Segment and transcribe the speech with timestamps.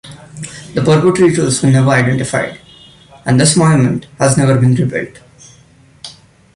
[0.73, 2.59] The perpetrators were never identified,
[3.23, 5.19] and this monument has never been rebuilt.